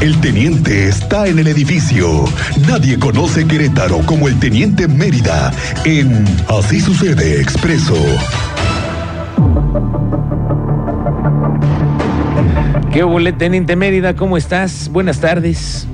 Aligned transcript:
El 0.00 0.18
teniente 0.22 0.88
está 0.88 1.26
en 1.26 1.38
el 1.38 1.46
edificio. 1.46 2.24
Nadie 2.66 2.98
conoce 2.98 3.46
Querétaro 3.46 3.98
como 4.06 4.28
el 4.28 4.40
teniente 4.40 4.88
Mérida 4.88 5.52
en 5.84 6.24
Así 6.48 6.80
sucede 6.80 7.38
expreso. 7.38 7.94
¿Qué 12.90 13.04
hubo, 13.04 13.20
teniente 13.34 13.76
Mérida? 13.76 14.16
¿Cómo 14.16 14.38
estás? 14.38 14.88
Buenas 14.90 15.20
tardes. 15.20 15.86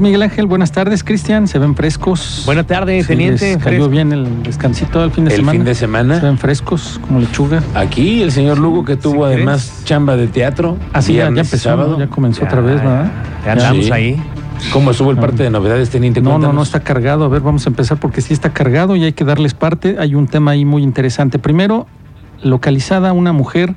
Miguel 0.00 0.22
Ángel, 0.22 0.46
buenas 0.46 0.72
tardes, 0.72 1.02
Cristian. 1.02 1.48
Se 1.48 1.58
ven 1.58 1.74
frescos. 1.74 2.42
Buenas 2.44 2.66
tardes, 2.66 3.06
teniente. 3.06 3.54
les 3.54 3.62
cayó 3.62 3.88
bien 3.88 4.12
el 4.12 4.42
descansito 4.42 5.00
del 5.00 5.10
fin 5.10 5.24
de 5.24 5.30
El 5.30 5.36
semana. 5.38 5.52
fin 5.58 5.64
de 5.64 5.74
semana. 5.74 6.20
Se 6.20 6.26
ven 6.26 6.38
frescos, 6.38 7.00
como 7.06 7.20
lechuga. 7.20 7.62
Aquí 7.74 8.22
el 8.22 8.30
señor 8.30 8.58
Lugo 8.58 8.84
que 8.84 8.96
tuvo 8.96 9.26
¿sí 9.26 9.34
además 9.34 9.68
crees? 9.70 9.84
chamba 9.84 10.16
de 10.16 10.26
teatro. 10.26 10.76
Así 10.92 11.14
ya, 11.14 11.20
ya 11.20 11.24
viernes 11.30 11.46
y 11.52 11.56
empezó, 11.68 11.98
ya 11.98 12.06
comenzó 12.08 12.44
otra 12.44 12.60
vez, 12.60 12.76
¿verdad? 12.76 13.10
Ya 13.44 13.52
andamos 13.52 13.86
Sí. 13.86 13.92
ahí. 13.92 14.22
¿Cómo 14.72 14.90
estuvo 14.90 15.10
el 15.10 15.16
parte 15.18 15.42
de 15.42 15.50
novedades, 15.50 15.90
teniente? 15.90 16.20
No, 16.20 16.38
no, 16.38 16.52
no 16.52 16.62
está 16.62 16.80
cargado. 16.80 17.24
A 17.24 17.28
ver, 17.28 17.40
vamos 17.42 17.66
a 17.66 17.70
empezar 17.70 17.98
porque 17.98 18.20
sí 18.20 18.32
está 18.34 18.52
cargado 18.52 18.96
y 18.96 19.04
hay 19.04 19.12
que 19.12 19.24
darles 19.24 19.54
parte. 19.54 19.96
Hay 19.98 20.14
un 20.14 20.26
tema 20.28 20.52
ahí 20.52 20.64
muy 20.64 20.82
interesante. 20.82 21.38
Primero, 21.38 21.86
localizada 22.42 23.12
una 23.12 23.32
mujer 23.32 23.74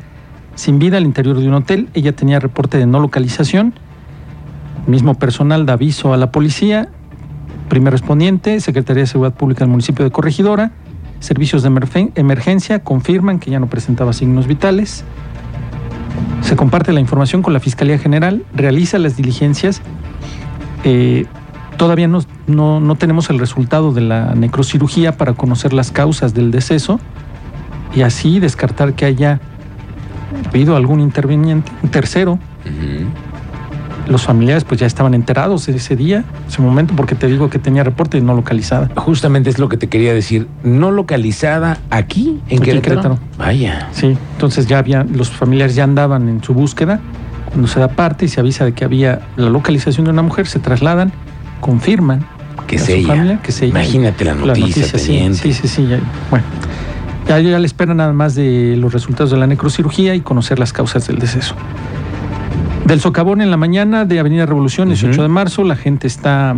sin 0.56 0.80
vida 0.80 0.98
al 0.98 1.04
interior 1.06 1.38
de 1.40 1.48
un 1.48 1.54
hotel. 1.54 1.90
Ella 1.94 2.14
tenía 2.14 2.40
reporte 2.40 2.78
de 2.78 2.86
no 2.86 3.00
localización. 3.00 3.74
Mismo 4.88 5.14
personal 5.16 5.66
da 5.66 5.74
aviso 5.74 6.14
a 6.14 6.18
la 6.18 6.32
policía. 6.32 6.90
Primer 7.70 7.94
respondiente, 7.94 8.60
Secretaría 8.60 9.04
de 9.04 9.08
Seguridad 9.08 9.36
Pública 9.36 9.60
del 9.60 9.70
municipio 9.70 10.04
de 10.04 10.12
Corregidora. 10.12 10.72
Servicios 11.20 11.62
de 11.64 11.70
emergen- 11.70 12.12
emergencia 12.16 12.80
confirman 12.84 13.40
que 13.40 13.52
ya 13.52 13.60
no 13.60 13.68
presentaba 13.68 14.14
signos 14.14 14.48
vitales. 14.48 15.04
Se 16.42 16.56
comparte 16.56 16.94
la 16.94 17.00
información 17.02 17.42
con 17.44 17.54
la 17.54 17.60
Fiscalía 17.60 18.00
General, 18.00 18.44
realiza 18.56 18.98
las 18.98 19.16
diligencias. 19.18 19.82
Eh, 20.84 21.26
todavía 21.78 22.08
no, 22.08 22.20
no- 22.48 22.80
no 22.80 22.96
tenemos 22.96 23.30
el 23.30 23.38
resultado 23.38 23.92
de 23.94 24.02
la 24.02 24.34
necrocirugía 24.34 25.18
para 25.18 25.34
conocer 25.34 25.74
las 25.74 25.92
causas 25.92 26.34
del 26.34 26.50
deceso 26.52 27.00
y 27.96 28.02
así 28.02 28.40
descartar 28.40 28.94
que 28.94 29.06
haya 29.06 29.40
habido 30.48 30.76
algún 30.76 31.02
interviniente, 31.02 31.72
un 31.84 31.90
tercero. 31.90 32.34
Ujú. 32.66 32.89
Los 34.10 34.24
familiares 34.24 34.64
pues 34.64 34.80
ya 34.80 34.88
estaban 34.88 35.14
enterados 35.14 35.68
de 35.68 35.76
ese 35.76 35.96
día, 35.96 36.24
ese 36.48 36.62
momento, 36.62 36.96
porque 36.96 37.14
te 37.16 37.28
digo 37.28 37.50
que 37.50 37.60
tenía 37.60 37.84
reporte 37.84 38.20
no 38.22 38.34
localizada. 38.34 38.90
Justamente 38.96 39.50
es 39.52 39.60
lo 39.60 39.70
que 39.70 39.78
te 39.78 39.88
quería 39.88 40.14
decir. 40.14 40.48
No 40.64 40.90
localizada 40.92 41.78
aquí, 41.92 42.40
en 42.50 42.62
Aquí 42.62 42.72
en 42.72 42.82
Querétaro. 42.82 43.20
Vaya. 43.38 43.88
Sí, 43.92 44.18
entonces 44.34 44.66
ya 44.68 44.80
había, 44.80 45.04
los 45.04 45.30
familiares 45.30 45.76
ya 45.76 45.84
andaban 45.84 46.28
en 46.28 46.44
su 46.44 46.54
búsqueda. 46.54 47.00
Cuando 47.50 47.68
se 47.68 47.80
da 47.80 47.88
parte 47.88 48.26
y 48.26 48.28
se 48.28 48.40
avisa 48.40 48.66
de 48.66 48.74
que 48.74 48.84
había 48.84 49.22
la 49.36 49.50
localización 49.50 50.06
de 50.06 50.12
una 50.12 50.22
mujer, 50.24 50.48
se 50.48 50.60
trasladan, 50.60 51.12
confirman 51.62 52.26
Que 52.68 52.76
es 52.78 52.90
ella. 52.90 53.08
familia 53.08 53.40
que 53.42 53.52
es 53.52 53.62
ella. 53.62 53.70
Imagínate 53.72 54.26
la 54.26 54.36
noticia, 54.36 54.86
sí, 54.86 55.30
sí, 55.34 55.54
sí, 55.54 55.68
sí, 55.68 55.88
ya- 55.88 56.00
bueno. 56.30 56.46
Ya, 57.28 57.40
ya 57.40 57.60
le 57.60 57.66
esperan 57.68 57.98
nada 57.98 58.12
más 58.14 58.34
de 58.34 58.76
los 58.78 58.92
resultados 58.92 59.30
de 59.30 59.38
la 59.38 59.46
necrocirugía 59.46 60.16
y 60.16 60.22
conocer 60.22 60.58
las 60.58 60.74
causas 60.74 61.06
del 61.08 61.20
deceso. 61.20 61.54
Del 62.86 63.00
socavón 63.00 63.42
en 63.42 63.52
la 63.52 63.58
mañana 63.58 64.06
de 64.06 64.20
Avenida 64.20 64.46
Revolución, 64.46 64.88
18 64.88 65.12
Ujú. 65.12 65.22
de 65.22 65.28
marzo, 65.28 65.64
la 65.64 65.76
gente 65.76 66.08
está 66.08 66.56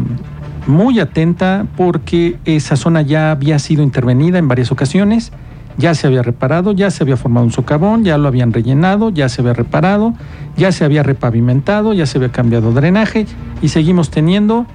muy 0.68 1.00
atenta 1.00 1.66
porque 1.76 2.38
esa 2.46 2.76
zona 2.76 3.02
ya 3.02 3.32
había 3.32 3.60
sido 3.60 3.84
intervenida 3.84 4.38
en 4.38 4.48
varias 4.48 4.72
ocasiones, 4.72 5.32
ya 5.78 5.94
se 5.96 6.08
había 6.08 6.22
reparado, 6.22 6.72
ya 6.72 6.92
se 6.92 7.04
había 7.04 7.18
formado 7.18 7.46
un 7.46 7.52
socavón, 7.52 8.04
ya 8.04 8.18
lo 8.18 8.28
habían 8.28 8.54
rellenado, 8.54 9.10
ya 9.10 9.30
se 9.30 9.42
había 9.42 9.54
reparado, 9.54 10.14
ya 10.58 10.72
se 10.72 10.86
había 10.86 11.04
repavimentado, 11.04 11.94
ya 11.94 12.06
se 12.06 12.18
había 12.18 12.32
cambiado 12.32 12.72
drenaje 12.72 13.26
y 13.62 13.70
seguimos 13.70 14.10
teniendo 14.10 14.66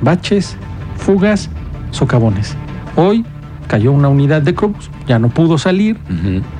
baches, 0.00 0.56
fugas, 0.96 1.50
socavones. 1.90 2.56
Hoy 2.96 3.24
cayó 3.66 3.92
una 3.92 4.08
unidad 4.08 4.42
de 4.42 4.54
Cruz, 4.54 4.90
ya 5.06 5.18
no 5.18 5.28
pudo 5.28 5.58
salir, 5.58 5.98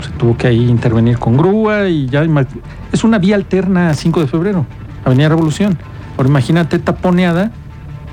se 0.02 0.10
tuvo 0.18 0.36
que 0.36 0.46
ahí 0.48 0.68
intervenir 0.68 1.18
con 1.18 1.36
grúa 1.36 1.88
y 1.88 2.06
ya 2.06 2.24
es 2.92 3.04
una 3.04 3.18
vía 3.18 3.36
alterna 3.36 3.90
a 3.90 3.94
5 3.94 4.20
de 4.20 4.26
febrero, 4.26 4.66
Avenida 5.04 5.28
Revolución. 5.28 5.78
Ahora 6.16 6.28
imagínate 6.28 6.78
taponeada 6.78 7.50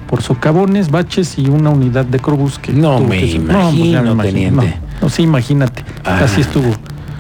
por 0.08 0.22
socavones, 0.22 0.92
baches 0.92 1.38
y 1.38 1.48
una 1.48 1.70
unidad 1.70 2.06
de 2.06 2.20
Crobús 2.20 2.60
que 2.60 2.74
No 2.74 2.98
tuvo 2.98 3.08
me 3.08 3.16
que- 3.20 3.22
pues 3.22 3.36
imagino, 3.36 4.18
teniente. 4.18 4.68
No, 4.68 5.02
no, 5.04 5.10
sí, 5.10 5.24
imagínate. 5.24 5.84
Ah. 6.04 6.20
Así 6.24 6.42
estuvo 6.42 6.72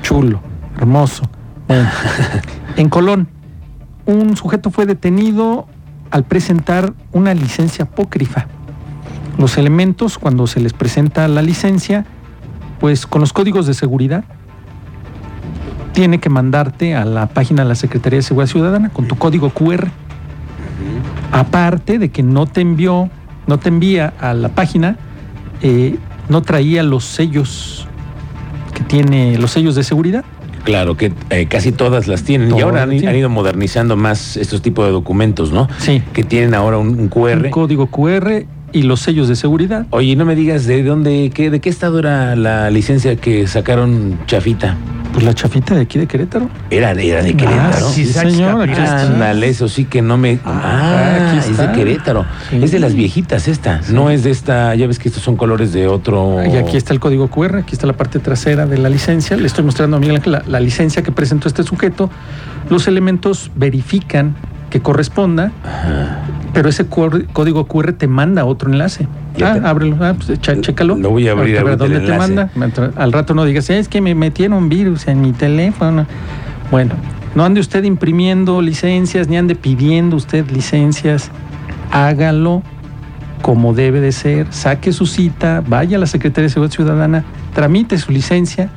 chulo, 0.01 0.41
hermoso. 0.77 1.23
Bueno, 1.67 1.87
en 2.75 2.89
Colón, 2.89 3.27
un 4.05 4.35
sujeto 4.35 4.71
fue 4.71 4.85
detenido 4.85 5.67
al 6.09 6.23
presentar 6.25 6.93
una 7.13 7.33
licencia 7.33 7.85
apócrifa. 7.85 8.47
Los 9.37 9.57
elementos, 9.57 10.17
cuando 10.17 10.47
se 10.47 10.59
les 10.59 10.73
presenta 10.73 11.27
la 11.27 11.41
licencia, 11.41 12.05
pues 12.79 13.05
con 13.05 13.21
los 13.21 13.33
códigos 13.33 13.65
de 13.67 13.73
seguridad, 13.73 14.23
tiene 15.93 16.19
que 16.19 16.29
mandarte 16.29 16.95
a 16.95 17.05
la 17.05 17.27
página 17.27 17.63
de 17.63 17.69
la 17.69 17.75
Secretaría 17.75 18.17
de 18.17 18.23
Seguridad 18.23 18.51
Ciudadana 18.51 18.89
con 18.89 19.07
tu 19.07 19.17
código 19.17 19.49
QR. 19.49 19.87
Aparte 21.31 21.99
de 21.99 22.09
que 22.09 22.23
no 22.23 22.45
te 22.45 22.61
envió, 22.61 23.09
no 23.47 23.59
te 23.59 23.69
envía 23.69 24.13
a 24.19 24.33
la 24.33 24.49
página, 24.49 24.97
eh, 25.61 25.97
no 26.29 26.41
traía 26.41 26.83
los 26.83 27.05
sellos 27.05 27.87
que 28.73 28.83
tiene, 28.83 29.37
los 29.37 29.51
sellos 29.51 29.75
de 29.75 29.83
seguridad. 29.83 30.25
Claro 30.63 30.95
que 30.95 31.11
eh, 31.31 31.47
casi 31.47 31.71
todas 31.71 32.07
las 32.07 32.23
tienen. 32.23 32.55
y 32.55 32.61
ahora 32.61 32.83
han 32.83 32.93
ido 32.93 33.29
modernizando 33.29 33.97
más 33.97 34.37
estos 34.37 34.61
tipos 34.61 34.85
de 34.85 34.91
documentos, 34.91 35.51
¿no? 35.51 35.67
Sí. 35.79 36.03
Que 36.13 36.23
tienen 36.23 36.53
ahora 36.53 36.77
un, 36.77 36.99
un 36.99 37.07
QR. 37.07 37.45
Un 37.45 37.49
código 37.49 37.87
QR 37.87 38.45
y 38.73 38.83
los 38.83 39.01
sellos 39.01 39.27
de 39.27 39.35
seguridad. 39.35 39.85
Oye, 39.91 40.15
no 40.15 40.25
me 40.25 40.35
digas 40.35 40.65
de 40.65 40.83
dónde, 40.83 41.31
qué, 41.33 41.49
de 41.49 41.59
qué 41.59 41.69
estado 41.69 41.99
era 41.99 42.35
la 42.35 42.69
licencia 42.69 43.15
que 43.15 43.47
sacaron 43.47 44.19
Chafita. 44.27 44.77
Pues 45.13 45.25
la 45.25 45.33
chafita 45.33 45.75
de 45.75 45.81
aquí 45.81 45.99
de 45.99 46.07
Querétaro. 46.07 46.49
Era, 46.69 46.91
era 46.91 47.21
de 47.21 47.31
Ah, 47.31 47.35
Querétaro. 47.35 47.89
sí, 47.89 48.05
señor, 48.05 48.61
aquí 48.61 48.71
está. 48.71 49.01
Ándale, 49.07 49.49
eso 49.49 49.67
sí 49.67 49.83
que 49.83 50.01
no 50.01 50.17
me. 50.17 50.39
Ah, 50.45 50.61
Ah, 50.63 51.27
aquí 51.27 51.37
es 51.39 51.45
de 51.47 51.51
está. 51.51 51.73
Querétaro. 51.73 52.25
Sí. 52.49 52.59
Es 52.63 52.71
de 52.71 52.79
las 52.79 52.93
viejitas 52.93 53.49
esta. 53.49 53.81
No 53.89 54.09
es 54.09 54.23
de 54.23 54.31
esta. 54.31 54.73
Ya 54.75 54.87
ves 54.87 54.99
que 54.99 55.09
estos 55.09 55.21
son 55.21 55.35
colores 55.35 55.73
de 55.73 55.85
otro. 55.87 56.37
Y 56.45 56.55
aquí 56.55 56.77
está 56.77 56.93
el 56.93 57.01
código 57.01 57.27
QR, 57.29 57.57
aquí 57.57 57.73
está 57.73 57.87
la 57.87 57.93
parte 57.97 58.19
trasera 58.19 58.65
de 58.67 58.77
la 58.77 58.87
licencia. 58.87 59.35
Le 59.35 59.47
estoy 59.47 59.65
mostrando 59.65 59.97
a 59.97 59.99
Miguel 59.99 60.15
Ángel 60.15 60.31
la, 60.31 60.43
la 60.47 60.61
licencia 60.61 61.01
que 61.03 61.11
presentó 61.11 61.49
este 61.49 61.63
sujeto. 61.63 62.09
Los 62.69 62.87
elementos 62.87 63.51
verifican 63.57 64.37
que 64.69 64.79
corresponda, 64.81 65.51
Ajá. 65.65 66.21
Pero 66.53 66.69
ese 66.69 66.87
código 66.87 67.65
QR 67.65 67.93
te 67.93 68.07
manda 68.07 68.45
otro 68.45 68.71
enlace. 68.71 69.07
Ya 69.37 69.53
Ah, 69.53 69.69
ábrelo, 69.69 69.97
ah, 70.01 70.13
pues 70.13 70.39
chécalo. 70.39 70.97
Lo 70.97 71.11
voy 71.11 71.27
a 71.27 71.31
abrir 71.31 71.55
Para 71.55 71.69
ver 71.69 71.77
dónde 71.77 71.99
te 72.01 72.17
manda. 72.17 72.49
Al 72.95 73.11
rato 73.11 73.33
no 73.33 73.45
digas, 73.45 73.69
es 73.69 73.87
que 73.87 74.01
me 74.01 74.13
metieron 74.15 74.69
virus 74.69 75.07
en 75.07 75.21
mi 75.21 75.31
teléfono. 75.31 76.05
Bueno, 76.69 76.93
no 77.35 77.45
ande 77.45 77.61
usted 77.61 77.83
imprimiendo 77.83 78.61
licencias, 78.61 79.27
ni 79.27 79.37
ande 79.37 79.55
pidiendo 79.55 80.17
usted 80.17 80.49
licencias. 80.51 81.31
Hágalo 81.91 82.61
como 83.41 83.73
debe 83.73 84.01
de 84.01 84.11
ser. 84.11 84.47
Saque 84.49 84.91
su 84.91 85.05
cita, 85.05 85.63
vaya 85.65 85.97
a 85.97 85.99
la 85.99 86.07
Secretaría 86.07 86.47
de 86.47 86.49
Seguridad 86.49 86.75
Ciudadana, 86.75 87.23
tramite 87.53 87.97
su 87.97 88.11
licencia. 88.11 88.69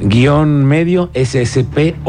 Guión 0.00 0.64
medio 0.64 1.10
ssporg.org. 1.14 2.00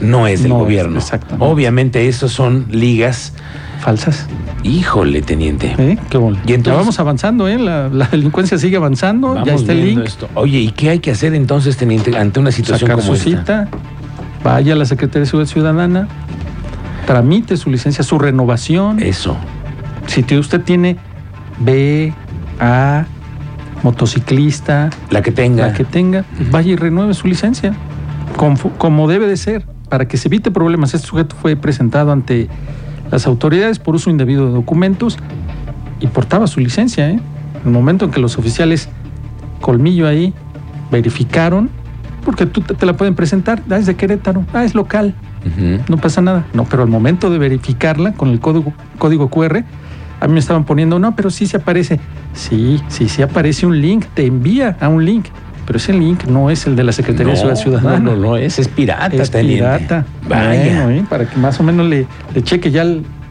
No 0.00 0.26
es 0.26 0.42
del 0.42 0.48
No 0.50 0.56
es, 0.56 0.62
gobierno. 0.62 0.98
exactamente. 0.98 1.44
Obviamente, 1.46 2.08
esos 2.08 2.32
son 2.32 2.66
ligas. 2.70 3.32
Falsas. 3.80 4.26
Híjole, 4.62 5.22
teniente. 5.22 5.74
¿Eh? 5.78 5.96
¿Qué? 6.10 6.18
Y 6.18 6.52
entonces- 6.52 6.64
ya 6.64 6.74
vamos 6.74 7.00
avanzando, 7.00 7.48
¿eh? 7.48 7.58
La, 7.58 7.88
la 7.88 8.06
delincuencia 8.08 8.58
sigue 8.58 8.76
avanzando. 8.76 9.28
Vamos 9.28 9.46
ya 9.48 9.54
está 9.54 9.72
el 9.72 9.86
link. 9.86 10.00
esto. 10.04 10.28
Oye, 10.34 10.58
¿y 10.58 10.70
qué 10.72 10.90
hay 10.90 10.98
que 10.98 11.12
hacer 11.12 11.34
entonces, 11.34 11.78
teniente, 11.78 12.14
ante 12.18 12.40
una 12.40 12.52
situación 12.52 12.90
sacar 12.90 13.02
como 13.02 13.16
su 13.16 13.30
esta? 13.30 13.64
cita, 13.64 13.68
vaya 14.44 14.74
a 14.74 14.76
la 14.76 14.84
Secretaría 14.84 15.20
de 15.20 15.26
Seguridad 15.26 15.50
Ciudadana, 15.50 16.08
tramite 17.10 17.56
su 17.56 17.70
licencia, 17.70 18.04
su 18.04 18.20
renovación. 18.20 19.02
Eso. 19.02 19.36
Si 20.06 20.24
usted 20.36 20.60
tiene 20.60 20.96
B, 21.58 22.12
A, 22.60 23.04
motociclista, 23.82 24.90
La 25.10 25.20
que 25.20 25.32
tenga. 25.32 25.66
la 25.66 25.72
que 25.72 25.82
tenga, 25.82 26.24
vaya 26.52 26.70
y 26.70 26.76
renueve 26.76 27.14
su 27.14 27.26
licencia, 27.26 27.74
como, 28.36 28.56
como 28.78 29.08
debe 29.08 29.26
de 29.26 29.36
ser, 29.36 29.66
para 29.88 30.06
que 30.06 30.18
se 30.18 30.28
evite 30.28 30.52
problemas. 30.52 30.94
Este 30.94 31.08
sujeto 31.08 31.34
fue 31.34 31.56
presentado 31.56 32.12
ante 32.12 32.46
las 33.10 33.26
autoridades 33.26 33.80
por 33.80 33.96
uso 33.96 34.08
indebido 34.08 34.46
de 34.46 34.52
documentos 34.52 35.18
y 35.98 36.06
portaba 36.06 36.46
su 36.46 36.60
licencia. 36.60 37.10
¿eh? 37.10 37.14
En 37.14 37.22
el 37.64 37.72
momento 37.72 38.04
en 38.04 38.12
que 38.12 38.20
los 38.20 38.38
oficiales, 38.38 38.88
colmillo 39.60 40.06
ahí, 40.06 40.32
verificaron, 40.92 41.70
porque 42.24 42.46
tú 42.46 42.60
te, 42.60 42.74
te 42.74 42.86
la 42.86 42.92
pueden 42.92 43.16
presentar, 43.16 43.64
ah, 43.68 43.78
es 43.78 43.86
de 43.86 43.96
Querétaro, 43.96 44.44
ah, 44.52 44.62
es 44.62 44.76
local, 44.76 45.16
No 45.88 45.96
pasa 45.96 46.20
nada. 46.20 46.44
No, 46.52 46.64
pero 46.64 46.82
al 46.82 46.88
momento 46.88 47.30
de 47.30 47.38
verificarla 47.38 48.12
con 48.12 48.28
el 48.30 48.40
código, 48.40 48.72
código 48.98 49.28
QR, 49.30 49.64
A 50.20 50.26
mí 50.26 50.34
me 50.34 50.38
estaban 50.40 50.64
poniendo, 50.64 50.98
no, 50.98 51.16
pero 51.16 51.30
sí 51.30 51.46
se 51.46 51.56
aparece. 51.56 51.98
Sí, 52.34 52.78
sí, 52.88 53.08
sí 53.08 53.22
aparece 53.22 53.64
un 53.64 53.80
link, 53.80 54.04
te 54.12 54.26
envía 54.26 54.76
a 54.80 54.88
un 54.88 55.04
link. 55.04 55.26
Pero 55.66 55.78
ese 55.78 55.92
link 55.94 56.24
no 56.26 56.50
es 56.50 56.66
el 56.66 56.76
de 56.76 56.84
la 56.84 56.92
Secretaría 56.92 57.32
de 57.32 57.36
Seguridad 57.38 57.62
Ciudadana. 57.62 57.98
No, 58.00 58.16
no, 58.16 58.20
no 58.20 58.36
es, 58.36 58.58
es 58.58 58.68
pirata, 58.68 59.16
es 59.16 59.30
teniente. 59.30 59.62
pirata. 59.62 60.04
Vaya. 60.28 60.84
Bueno, 60.84 60.90
¿eh? 60.90 61.04
Para 61.08 61.28
que 61.30 61.38
más 61.38 61.58
o 61.60 61.62
menos 61.62 61.86
le, 61.86 62.06
le 62.34 62.42
cheque, 62.42 62.70
¿ya, 62.70 62.84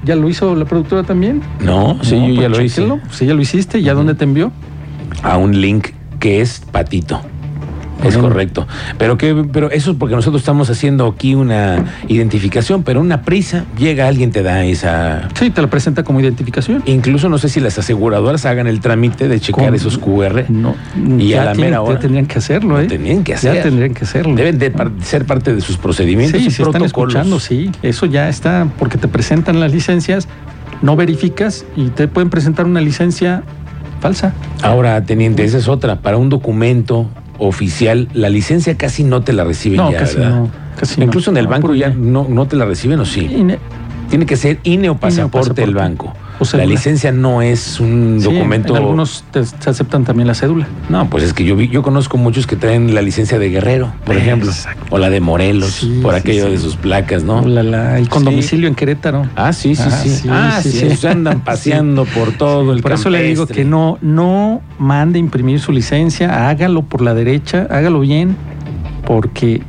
¿ya 0.03 0.15
lo 0.15 0.29
hizo 0.29 0.55
la 0.55 0.65
productora 0.65 1.03
también? 1.03 1.41
No, 1.63 1.99
sí, 2.01 2.17
No, 2.17 2.27
yo 2.29 2.41
ya 2.41 2.49
lo 2.49 2.61
hice. 2.61 2.87
Sí, 3.11 3.25
ya 3.27 3.33
lo 3.33 3.41
hiciste. 3.41 3.81
¿Ya 3.83 3.91
Ujú. 3.91 3.99
dónde 3.99 4.15
te 4.15 4.23
envió? 4.23 4.51
A 5.21 5.37
un 5.37 5.59
link 5.59 5.89
que 6.19 6.39
es 6.41 6.59
patito. 6.71 7.21
Es 8.03 8.17
correcto. 8.17 8.67
Pero 8.97 9.17
que, 9.17 9.45
pero 9.51 9.69
eso 9.71 9.91
es 9.91 9.97
porque 9.97 10.15
nosotros 10.15 10.41
estamos 10.41 10.69
haciendo 10.69 11.07
aquí 11.07 11.35
una 11.35 11.85
identificación, 12.07 12.83
pero 12.83 13.01
una 13.01 13.21
prisa, 13.23 13.65
llega 13.77 14.07
alguien, 14.07 14.31
te 14.31 14.43
da 14.43 14.63
esa. 14.65 15.27
Sí, 15.37 15.49
te 15.49 15.61
lo 15.61 15.69
presenta 15.69 16.03
como 16.03 16.19
identificación. 16.19 16.81
Incluso 16.85 17.29
no 17.29 17.37
sé 17.37 17.49
si 17.49 17.59
las 17.59 17.77
aseguradoras 17.77 18.45
hagan 18.45 18.67
el 18.67 18.79
trámite 18.79 19.27
de 19.27 19.39
checar 19.39 19.73
esos 19.75 19.97
QR. 19.97 20.45
No, 20.49 20.75
Y 21.17 21.29
ya 21.29 21.41
a 21.41 21.45
la 21.45 21.51
tienen- 21.53 21.71
mera 21.71 21.81
hora. 21.81 21.95
Ya 21.95 21.99
tendrían 21.99 22.25
que 22.25 22.37
hacerlo, 22.39 22.79
¿eh? 22.79 22.87
Que 22.87 23.35
Ya 23.41 23.61
tendrían 23.61 23.93
que 23.93 24.03
hacerlo. 24.03 24.35
Deben 24.35 24.57
de 24.59 24.71
par- 24.71 24.91
ser 25.01 25.25
parte 25.25 25.53
de 25.53 25.61
sus 25.61 25.77
procedimientos 25.77 26.39
Sí, 26.41 26.47
y 26.47 26.51
si 26.51 26.61
están 26.63 26.83
escuchando, 26.83 27.39
sí. 27.39 27.71
Eso 27.81 28.05
ya 28.05 28.29
está, 28.29 28.67
porque 28.79 28.97
te 28.97 29.07
presentan 29.07 29.59
las 29.59 29.71
licencias, 29.73 30.27
no 30.81 30.95
verificas 30.95 31.65
y 31.75 31.87
te 31.89 32.07
pueden 32.07 32.29
presentar 32.29 32.65
una 32.65 32.81
licencia 32.81 33.43
falsa. 33.99 34.33
Ahora, 34.61 35.03
teniente, 35.03 35.43
esa 35.43 35.57
es 35.57 35.67
otra. 35.67 35.97
Para 36.01 36.17
un 36.17 36.29
documento 36.29 37.07
oficial, 37.39 38.07
la 38.13 38.29
licencia 38.29 38.75
casi 38.77 39.03
no 39.03 39.21
te 39.21 39.33
la 39.33 39.43
reciben 39.43 39.77
No, 39.77 39.91
ya, 39.91 39.99
casi 39.99 40.17
¿verdad? 40.17 40.35
no. 40.39 40.51
Casi 40.79 40.99
no. 40.99 41.05
Incluso 41.05 41.31
en 41.31 41.37
el 41.37 41.47
banco 41.47 41.73
ya 41.75 41.87
INE. 41.89 41.95
no, 42.11 42.27
no 42.29 42.47
te 42.47 42.55
la 42.55 42.65
reciben 42.65 42.99
o 42.99 43.05
sí. 43.05 43.21
INE. 43.21 43.57
Tiene 44.09 44.25
que 44.25 44.37
ser 44.37 44.59
INE 44.63 44.89
o 44.89 44.97
pasaporte 44.97 45.61
del 45.61 45.73
pasaporte. 45.73 45.73
banco. 45.73 46.13
O 46.41 46.57
La 46.57 46.65
licencia 46.65 47.11
no 47.11 47.41
es 47.41 47.81
un 47.81 48.15
Sí, 48.21 48.23
documento. 48.33 48.69
en 48.73 48.81
algunos 48.81 49.25
te, 49.31 49.41
te 49.43 49.69
aceptan 49.69 50.05
también 50.05 50.25
la 50.25 50.33
cédula. 50.33 50.67
No, 50.87 51.09
pues 51.09 51.25
es 51.25 51.33
que 51.33 51.43
yo 51.43 51.57
vi, 51.57 51.67
yo 51.67 51.83
conozco 51.83 52.17
muchos 52.17 52.47
que 52.47 52.55
traen 52.55 52.95
la 52.95 53.01
licencia 53.01 53.37
de 53.37 53.49
Guerrero, 53.49 53.91
por 54.05 54.15
ejemplo, 54.15 54.49
Exacto. 54.49 54.85
o 54.89 54.97
la 54.97 55.09
de 55.09 55.19
Morelos, 55.19 55.71
Sí, 55.81 55.99
por 56.01 56.15
aquello 56.15 56.45
sí. 56.45 56.51
de 56.51 56.57
sus 56.59 56.77
placas, 56.77 57.23
¿no? 57.25 57.41
La- 57.45 57.61
la- 57.63 57.99
con 58.07 58.23
domicilio 58.23 58.69
en 58.69 58.75
Querétaro. 58.75 59.27
Ah, 59.35 59.51
sí, 59.51 59.75
sí, 59.75 59.83
Ah, 59.85 59.91
sí. 59.91 60.29
ah, 60.29 60.59
sí, 60.63 60.79
esos 60.85 61.03
andan 61.03 61.41
paseando 61.41 62.05
por 62.05 62.31
todo 62.31 62.71
el 62.71 62.81
Por 62.81 62.93
eso 62.93 63.09
le 63.09 63.21
digo 63.21 63.45
que 63.45 63.65
no, 63.65 63.97
no 64.01 64.61
mande 64.77 65.19
imprimir 65.19 65.59
su 65.59 65.73
licencia, 65.73 66.47
hágalo 66.49 66.83
por 66.83 67.01
la 67.01 67.13
derecha, 67.13 67.67
hágalo 67.69 67.99
bien, 67.99 68.37
porque 69.05 69.61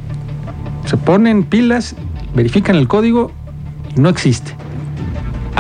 se 0.85 0.97
ponen 0.97 1.43
pilas, 1.43 1.97
verifican 2.35 2.77
el 2.77 2.87
código 2.87 3.33
y 3.97 4.01
no 4.01 4.09
existe. 4.09 4.53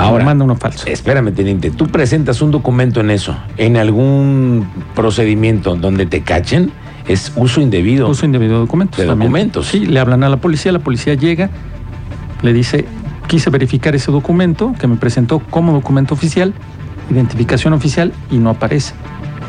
Ahora, 0.00 0.24
manda 0.24 0.44
uno 0.44 0.56
falso. 0.56 0.86
Espérame, 0.86 1.32
teniente, 1.32 1.70
tú 1.70 1.86
presentas 1.86 2.42
un 2.42 2.50
documento 2.50 3.00
en 3.00 3.10
eso, 3.10 3.36
en 3.56 3.76
algún 3.76 4.66
procedimiento 4.94 5.76
donde 5.76 6.06
te 6.06 6.22
cachen, 6.22 6.72
es 7.06 7.32
uso 7.36 7.60
indebido. 7.60 8.08
Uso 8.08 8.26
indebido 8.26 8.54
de 8.54 8.58
documentos. 8.60 8.98
De 8.98 9.06
también. 9.06 9.28
documentos. 9.28 9.66
Sí, 9.66 9.86
le 9.86 10.00
hablan 10.00 10.24
a 10.24 10.28
la 10.28 10.36
policía, 10.38 10.72
la 10.72 10.78
policía 10.78 11.14
llega, 11.14 11.50
le 12.42 12.52
dice, 12.52 12.86
quise 13.26 13.50
verificar 13.50 13.94
ese 13.94 14.10
documento 14.10 14.74
que 14.78 14.86
me 14.86 14.96
presentó 14.96 15.38
como 15.38 15.72
documento 15.72 16.14
oficial, 16.14 16.54
identificación 17.10 17.72
oficial 17.72 18.12
y 18.30 18.38
no 18.38 18.50
aparece. 18.50 18.94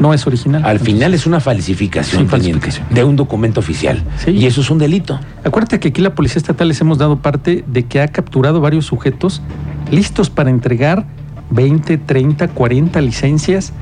No 0.01 0.13
es 0.13 0.25
original. 0.27 0.63
Al 0.65 0.71
Entonces, 0.71 0.93
final 0.93 1.13
es 1.13 1.25
una 1.27 1.39
falsificación, 1.39 2.23
Sí, 2.23 2.27
falsificación. 2.27 2.87
de 2.89 3.03
un 3.03 3.15
documento 3.15 3.59
oficial. 3.59 4.03
Sí. 4.17 4.31
Y 4.31 4.45
eso 4.47 4.61
es 4.61 4.69
un 4.71 4.79
delito. 4.79 5.19
Acuérdate 5.45 5.79
que 5.79 5.89
aquí 5.89 6.01
la 6.01 6.15
Policía 6.15 6.37
Estatal 6.39 6.67
les 6.67 6.81
hemos 6.81 6.97
dado 6.97 7.17
parte 7.19 7.63
de 7.67 7.83
que 7.83 8.01
ha 8.01 8.07
capturado 8.07 8.59
varios 8.61 8.85
sujetos 8.85 9.41
listos 9.91 10.29
para 10.29 10.49
entregar 10.49 11.05
20, 11.51 11.97
30, 11.99 12.47
40 12.49 12.99
licencias 13.01 13.73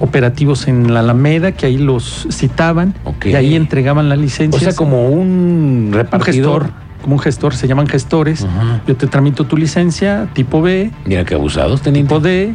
operativos 0.00 0.68
en 0.68 0.94
la 0.94 1.00
Alameda, 1.00 1.52
que 1.52 1.66
ahí 1.66 1.76
los 1.76 2.26
citaban 2.30 2.94
Ok. 3.04 3.26
y 3.26 3.34
ahí 3.34 3.54
entregaban 3.56 4.08
las 4.08 4.18
O 4.18 4.22
licencias. 4.22 4.62
sea, 4.62 4.74
como 4.74 5.08
un 5.08 5.88
un 5.88 5.90
repartidor. 5.92 6.62
gestor, 6.64 6.82
como 7.02 7.14
un 7.16 7.20
gestor, 7.20 7.54
se 7.56 7.66
llaman 7.66 7.88
gestores. 7.88 8.46
Yo 8.86 8.96
te 8.96 9.06
tramito 9.08 9.44
tu 9.44 9.56
licencia 9.56 10.28
tipo 10.34 10.62
B, 10.62 10.92
Mira 11.04 11.24
qué 11.24 11.34
abusados, 11.34 11.82
teniente. 11.82 12.08
tipo 12.08 12.20
D, 12.20 12.54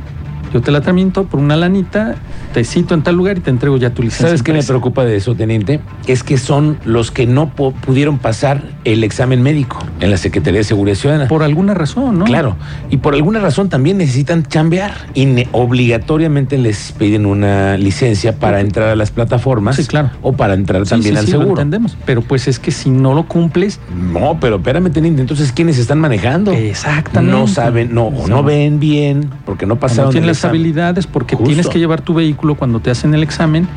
yo 0.54 0.62
te 0.62 0.72
la 0.72 0.82
tramito 0.82 1.26
por 1.26 1.40
una 1.40 1.56
lanita, 1.56 2.16
te 2.54 2.64
cito 2.64 2.94
en 2.94 3.04
tal 3.04 3.16
lugar 3.16 3.38
y 3.38 3.42
te 3.42 3.50
entrego 3.50 3.78
ya 3.78 3.92
tu 3.92 4.02
licencia. 4.04 4.28
¿Sabes 4.28 4.44
qué 4.44 4.54
me 4.54 4.64
preocupa 4.64 5.06
de 5.06 5.16
eso, 5.18 5.36
teniente? 5.36 5.80
Es 6.08 6.24
que 6.24 6.38
son 6.38 6.78
los 6.86 7.12
que 7.12 7.26
no 7.28 7.50
pudieron 7.50 8.18
pasar 8.18 8.64
el 8.86 9.04
examen 9.04 9.42
médico 9.42 9.78
en 10.00 10.12
la 10.12 10.18
Secretaría 10.18 10.60
de 10.60 10.64
Seguridad 10.64 10.96
Ciudadana. 10.96 11.28
Por 11.28 11.44
alguna 11.44 11.74
razón, 11.74 12.18
¿no? 12.20 12.26
Claro, 12.26 12.56
y 12.90 12.98
por 12.98 13.14
alguna 13.14 13.40
razón 13.40 13.70
también 13.70 13.98
necesitan 13.98 14.44
chambear 14.46 14.94
y 15.14 15.28
obligatoriamente 15.52 16.58
les 16.58 16.92
piden 16.94 17.26
una 17.26 17.78
licencia 17.78 18.38
para 18.40 18.60
entrar 18.62 18.90
a 18.90 18.96
las 18.96 19.12
plataformas 19.12 19.76
Sí, 19.76 19.86
claro. 19.86 20.10
o 20.22 20.34
para 20.34 20.54
entrar 20.54 20.84
Sí, 20.86 20.90
también 20.92 21.16
sí, 21.16 21.20
al 21.20 21.26
sí, 21.26 21.32
lo 21.34 21.40
seguro. 21.40 21.62
entendemos. 21.62 21.98
Pero 22.06 22.22
pues 22.22 22.48
es 22.48 22.60
que 22.60 22.72
si 22.72 22.90
no 22.90 23.14
lo 23.14 23.28
cumples, 23.28 23.80
No, 24.14 24.38
pero 24.40 24.58
espérame, 24.58 24.90
teniente, 24.92 25.22
entonces 25.22 25.52
¿quiénes 25.52 25.78
están 25.78 26.00
manejando? 26.00 26.52
Exactamente. 26.52 27.38
No 27.38 27.48
saben, 27.48 27.94
no, 27.94 28.08
o 28.08 28.28
no 28.28 28.44
ven 28.44 28.80
bien, 28.80 29.30
porque 29.46 29.66
no 29.66 29.78
pasaron 29.78 30.06
no 30.08 30.12
habilidades, 30.46 31.08
porque 31.08 31.36
Justo. 31.36 31.48
tienes 31.48 31.68
que 31.68 31.80
llevar 31.80 32.02
tu 32.02 32.14
vehículo 32.14 32.56
cuando 32.56 32.80
te 32.80 32.90
hacen 32.92 33.14
el 33.14 33.24
examen 33.24 33.68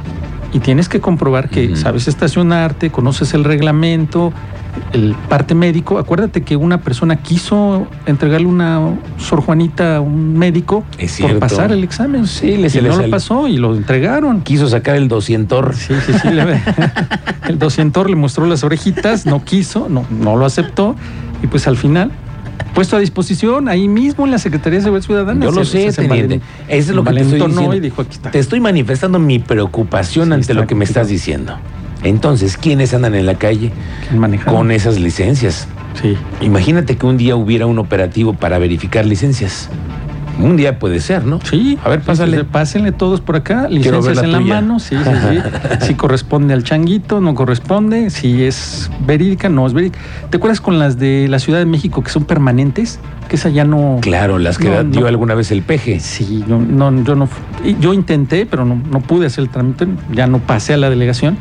y 0.52 0.58
tienes 0.58 0.88
que 0.88 1.00
comprobar 1.00 1.48
que 1.48 1.76
sabes 1.76 2.08
estacionarte, 2.08 2.90
conoces 2.90 3.34
el 3.34 3.44
reglamento, 3.44 4.32
el 4.92 5.14
parte 5.28 5.54
médico. 5.54 5.98
Acuérdate 5.98 6.42
que 6.42 6.56
una 6.56 6.78
persona 6.78 7.16
quiso 7.16 7.86
entregarle 8.06 8.48
una 8.48 8.80
Sor 9.18 9.42
Juanita 9.42 9.96
a 9.96 10.00
un 10.00 10.36
médico 10.36 10.84
por 11.20 11.38
pasar 11.38 11.70
el 11.70 11.84
examen. 11.84 12.26
Sí, 12.26 12.56
le- 12.56 12.66
y 12.66 12.70
se 12.70 12.82
no 12.82 12.96
lo 12.96 13.08
pasó 13.10 13.46
y 13.46 13.58
lo 13.58 13.76
entregaron. 13.76 14.40
Quiso 14.42 14.68
sacar 14.68 14.96
el 14.96 15.06
doscientor. 15.06 15.74
Sí, 15.76 15.94
sí, 16.04 16.12
sí. 16.20 16.30
le- 16.30 16.60
el 17.48 17.58
doscientor 17.58 18.10
le 18.10 18.16
mostró 18.16 18.44
las 18.46 18.64
orejitas, 18.64 19.26
no 19.26 19.44
quiso, 19.44 19.88
no, 19.88 20.04
no 20.10 20.36
lo 20.36 20.44
aceptó 20.46 20.96
y 21.44 21.46
pues 21.46 21.68
al 21.68 21.76
final 21.76 22.10
puesto 22.74 22.96
a 22.96 23.00
disposición 23.00 23.68
ahí 23.68 23.88
mismo 23.88 24.24
en 24.24 24.30
la 24.30 24.38
Secretaría 24.38 24.78
de 24.78 24.84
Seguridad 24.84 25.06
Ciudadana. 25.06 25.44
Yo 25.44 25.52
lo 25.52 25.64
sé, 25.64 25.92
teniente. 25.92 26.40
Eso 26.68 26.90
es 26.90 26.96
lo 26.96 27.04
que 27.04 27.12
te 27.12 27.20
estoy 27.20 27.40
diciendo. 27.40 27.74
y 27.74 27.80
dijo, 27.80 28.02
aquí 28.02 28.12
está. 28.12 28.30
Te 28.30 28.38
estoy 28.38 28.60
manifestando 28.60 29.18
mi 29.18 29.38
preocupación 29.38 30.28
Sí, 30.28 30.34
ante 30.34 30.54
lo 30.54 30.66
que 30.66 30.74
me 30.74 30.84
estás 30.84 31.08
diciendo. 31.08 31.58
Entonces, 32.02 32.56
¿quiénes 32.56 32.94
andan 32.94 33.14
en 33.14 33.26
la 33.26 33.34
calle 33.34 33.72
con 34.46 34.70
esas 34.70 34.98
licencias? 34.98 35.68
Sí. 36.00 36.16
Imagínate 36.40 36.96
que 36.96 37.04
un 37.06 37.16
día 37.16 37.36
hubiera 37.36 37.66
un 37.66 37.78
operativo 37.78 38.32
para 38.32 38.58
verificar 38.58 39.04
licencias. 39.04 39.68
Un 40.42 40.56
día 40.56 40.78
puede 40.78 41.00
ser, 41.00 41.24
¿no? 41.24 41.38
Sí, 41.42 41.78
A 41.84 41.88
ver, 41.88 42.00
pásale. 42.00 42.44
pásenle 42.44 42.92
todos 42.92 43.20
por 43.20 43.36
acá, 43.36 43.68
licencias 43.68 44.16
la 44.16 44.22
en 44.24 44.32
la 44.32 44.38
tuya. 44.38 44.54
mano, 44.54 44.78
sí, 44.78 44.96
sí, 44.96 45.10
sí. 45.28 45.38
Si 45.86 45.94
corresponde 45.94 46.54
al 46.54 46.64
changuito, 46.64 47.20
no 47.20 47.34
corresponde, 47.34 48.10
si 48.10 48.42
es 48.44 48.90
verídica, 49.06 49.48
no 49.48 49.66
es 49.66 49.72
verídica. 49.72 49.98
¿Te 50.30 50.36
acuerdas 50.38 50.60
con 50.60 50.78
las 50.78 50.98
de 50.98 51.26
la 51.28 51.38
Ciudad 51.38 51.58
de 51.58 51.66
México 51.66 52.02
que 52.02 52.10
son 52.10 52.24
permanentes? 52.24 52.98
Que 53.28 53.36
esa 53.36 53.48
ya 53.48 53.64
no. 53.64 53.98
Claro, 54.00 54.38
las 54.38 54.58
que 54.58 54.68
No, 54.70 54.82
dio 54.84 55.02
no. 55.02 55.06
alguna 55.06 55.34
vez 55.34 55.50
el 55.52 55.62
peje. 55.62 56.00
Sí, 56.00 56.44
no, 56.48 56.58
no, 56.60 57.04
yo 57.04 57.14
no. 57.14 57.28
Yo 57.80 57.92
intenté, 57.94 58.46
pero 58.46 58.64
no, 58.64 58.80
no 58.90 59.00
pude 59.00 59.26
hacer 59.26 59.44
el 59.44 59.50
trámite, 59.50 59.86
ya 60.12 60.26
no 60.26 60.38
pasé 60.38 60.74
a 60.74 60.76
la 60.76 60.90
delegación. 60.90 61.38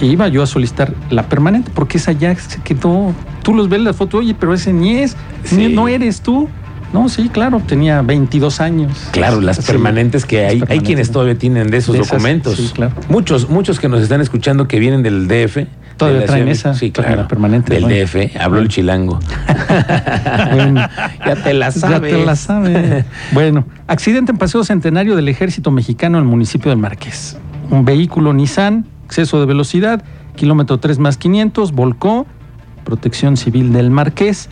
E 0.00 0.04
iba 0.06 0.28
yo 0.28 0.42
a 0.42 0.46
solicitar 0.46 0.92
la 1.08 1.22
permanente, 1.28 1.70
porque 1.74 1.96
esa 1.96 2.12
ya 2.12 2.34
se 2.34 2.60
quedó. 2.60 3.14
Tú 3.42 3.54
los 3.54 3.68
ves 3.70 3.80
la 3.80 3.94
foto, 3.94 4.18
oye, 4.18 4.34
pero 4.38 4.52
ese 4.52 4.72
ni 4.74 4.96
es, 4.98 5.16
ni- 5.52 5.68
no 5.72 5.88
eres 5.88 6.20
tú. 6.20 6.48
No, 6.92 7.08
sí, 7.08 7.28
claro, 7.28 7.60
tenía 7.66 8.00
22 8.02 8.60
años. 8.60 9.08
Claro, 9.10 9.40
las 9.40 9.56
Sí. 9.56 9.62
permanentes 9.72 10.24
que 10.24 10.46
hay, 10.46 10.62
hay 10.68 10.80
quienes 10.80 11.10
todavía 11.10 11.36
tienen 11.36 11.70
de 11.70 11.78
esos 11.78 11.94
De 11.94 12.00
esas, 12.00 12.12
documentos. 12.12 12.56
sí, 12.56 12.70
claro. 12.72 12.92
Muchos, 13.08 13.48
muchos 13.50 13.80
que 13.80 13.88
nos 13.88 14.00
están 14.02 14.20
escuchando 14.20 14.66
que 14.68 14.78
vienen 14.78 15.02
del 15.02 15.28
DF. 15.28 15.66
Todavía 15.96 16.20
de 16.20 16.26
traen 16.26 16.48
esa. 16.48 16.74
Sí, 16.74 16.90
claro. 16.90 17.16
la 17.16 17.28
permanente, 17.28 17.72
Del. 17.74 17.84
DF, 18.06 18.36
habló 18.40 18.58
el 18.60 18.68
chilango. 18.68 19.18
Bueno, 20.52 20.88
ya 21.26 21.36
te 21.36 21.54
la 21.54 21.66
ya 21.70 21.72
sabes. 21.72 22.12
te 22.12 22.24
la 22.24 22.36
sabe. 22.36 23.04
bueno, 23.32 23.64
accidente 23.86 24.32
en 24.32 24.38
Paseo 24.38 24.62
Centenario 24.64 25.16
del 25.16 25.28
Ejército 25.28 25.70
Mexicano 25.70 26.18
en 26.18 26.24
el 26.24 26.30
municipio 26.30 26.70
de 26.70 26.76
Marqués. 26.76 27.36
Un 27.70 27.84
vehículo 27.84 28.32
Nissan, 28.32 28.86
exceso 29.06 29.40
de 29.40 29.46
velocidad, 29.46 30.02
kilómetro 30.36 30.78
3 30.78 30.98
más 30.98 31.16
500, 31.16 31.72
volcó, 31.72 32.26
protección 32.84 33.36
civil 33.36 33.72
del 33.72 33.90
Marqués, 33.90 34.48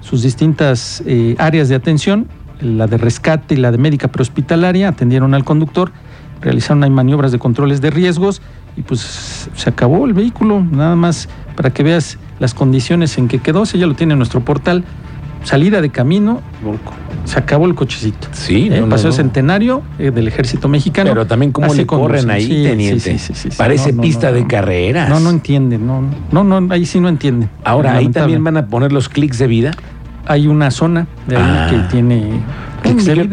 sus 0.00 0.22
distintas 0.22 1.02
eh, 1.06 1.34
áreas 1.38 1.68
de 1.68 1.74
atención, 1.74 2.28
la 2.60 2.86
de 2.86 2.98
rescate 2.98 3.54
y 3.54 3.58
la 3.58 3.70
de 3.70 3.78
médica 3.78 4.08
prehospitalaria, 4.08 4.88
atendieron 4.88 5.34
al 5.34 5.44
conductor, 5.44 5.92
realizaron 6.40 6.92
maniobras 6.92 7.32
de 7.32 7.38
controles 7.38 7.80
de 7.80 7.90
riesgos 7.90 8.42
y 8.76 8.82
pues 8.82 9.48
se 9.54 9.70
acabó 9.70 10.06
el 10.06 10.12
vehículo, 10.12 10.60
nada 10.60 10.96
más 10.96 11.28
para 11.56 11.70
que 11.70 11.82
veas 11.82 12.18
las 12.38 12.54
condiciones 12.54 13.18
en 13.18 13.28
que 13.28 13.40
quedó, 13.40 13.64
ese 13.64 13.78
ya 13.78 13.86
lo 13.86 13.94
tiene 13.94 14.12
en 14.12 14.18
nuestro 14.18 14.40
portal, 14.40 14.84
salida 15.44 15.80
de 15.80 15.90
camino, 15.90 16.40
volcó. 16.64 16.92
Se 17.24 17.38
acabó 17.38 17.66
el 17.66 17.74
cochecito. 17.74 18.28
Sí, 18.32 18.68
Eh, 18.72 18.80
no, 18.80 18.86
no. 18.86 18.98
Centenario 18.98 19.82
eh, 19.98 20.10
del 20.10 20.28
Ejército 20.28 20.68
Mexicano. 20.68 21.10
Pero 21.10 21.26
también 21.26 21.52
cómo 21.52 21.74
le 21.74 21.84
corren 21.86 22.22
conducen. 22.26 22.30
ahí, 22.30 22.46
Sí, 22.46 22.62
teniente. 22.62 23.18
sí, 23.18 23.34
sí. 23.34 23.48
Parece 23.56 23.92
pista 23.92 24.32
de 24.32 24.46
carreras. 24.46 25.08
No, 25.10 25.20
no 25.20 25.30
entienden, 25.30 25.86
no, 25.86 26.02
no, 26.32 26.60
no, 26.60 26.72
ahí 26.72 26.86
sí 26.86 27.00
no 27.00 27.08
entienden. 27.08 27.50
Ahora, 27.64 27.94
ahí 27.96 28.08
también 28.08 28.42
van 28.44 28.56
a 28.56 28.66
poner 28.66 28.92
los 28.92 29.08
clics 29.08 29.38
de 29.38 29.46
vida. 29.46 29.70
Hay 30.26 30.46
una 30.46 30.70
zona 30.70 31.06
de 31.26 31.36
ahí 31.36 31.42
Ah. 31.44 31.66
que 31.70 31.76
tiene 31.90 32.40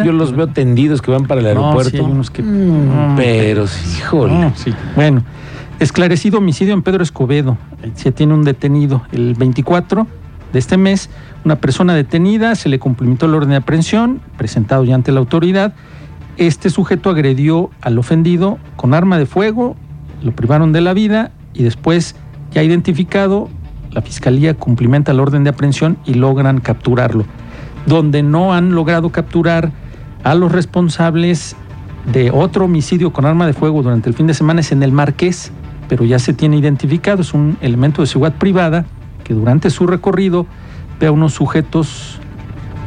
yo 0.04 0.12
los 0.12 0.36
veo 0.36 0.48
tendidos 0.48 1.02
que 1.02 1.12
van 1.12 1.26
para 1.26 1.40
el 1.42 1.46
No, 1.46 1.62
aeropuerto. 1.62 1.92
sí, 1.92 1.98
hay 1.98 2.04
unos 2.04 2.30
que- 2.32 2.42
Mm, 2.44 3.16
pero, 3.16 3.68
sí, 3.68 3.98
híjole. 4.00 4.34
No, 4.34 4.52
sí. 4.56 4.74
Bueno, 4.96 5.24
esclarecido 5.80 6.40
homicidio 6.40 6.74
en 6.74 6.82
Pedro 6.82 7.04
Escobedo. 7.04 7.58
Se 7.96 8.12
tiene 8.12 8.34
un 8.34 8.44
detenido 8.44 9.04
el 9.12 9.36
24 9.36 10.08
de 10.56 10.60
este 10.60 10.78
mes. 10.78 11.10
Una 11.44 11.58
persona 11.58 11.94
detenida, 11.94 12.56
se 12.56 12.70
le 12.70 12.80
cumplimentó 12.80 13.26
el 13.26 13.36
orden 13.36 13.50
de 13.50 13.58
aprehensión, 13.58 14.22
presentado 14.38 14.86
ya 14.86 14.96
ante 14.96 15.12
la 15.12 15.20
autoridad. 15.20 15.74
Este 16.38 16.70
sujeto 16.70 17.10
agredió 17.10 17.70
al 17.82 18.00
ofendido 18.00 18.58
con 18.78 18.94
arma 18.94 19.20
de 19.20 19.26
fuego, 19.26 19.76
lo 20.24 20.32
privaron 20.32 20.72
de 20.72 20.80
la 20.80 20.94
vida 20.94 21.32
y 21.54 21.64
después, 21.64 22.16
ya 22.52 22.64
identificado, 22.64 23.50
la 23.92 24.02
fiscalía 24.02 24.54
cumplimenta 24.54 25.12
el 25.12 25.20
orden 25.20 25.44
de 25.44 25.50
aprehensión 25.50 25.98
y 26.06 26.14
logran 26.14 26.62
capturarlo. 26.62 27.26
Donde 27.86 28.24
no 28.24 28.54
han 28.54 28.74
logrado 28.74 29.10
capturar 29.10 29.72
a 30.24 30.36
los 30.36 30.54
responsables 30.54 31.58
de 32.12 32.32
otro 32.32 32.66
homicidio 32.66 33.12
con 33.12 33.26
arma 33.26 33.46
de 33.46 33.54
fuego 33.54 33.84
durante 33.84 34.10
el 34.10 34.16
fin 34.16 34.28
de 34.28 34.34
semana 34.34 34.62
es 34.62 34.72
en 34.72 34.84
el 34.84 34.94
Marqués, 34.94 35.52
pero 35.90 36.06
ya 36.06 36.18
se 36.18 36.34
tiene 36.34 36.58
identificado, 36.58 37.22
es 37.22 37.34
un 37.34 37.58
elemento 37.60 38.02
de 38.02 38.08
seguridad 38.08 38.38
privada 38.38 38.86
que 39.26 39.34
durante 39.34 39.70
su 39.70 39.88
recorrido 39.88 40.46
ve 41.02 41.08
a 41.08 41.12
unos 41.12 41.34
sujetos 41.34 42.22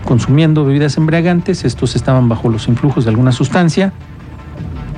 consumiendo 0.06 0.64
bebidas 0.64 0.96
embriagantes, 0.96 1.66
estos 1.66 1.94
estaban 1.94 2.30
bajo 2.30 2.48
los 2.48 2.68
influjos 2.68 3.04
de 3.04 3.10
alguna 3.10 3.32
sustancia, 3.32 3.92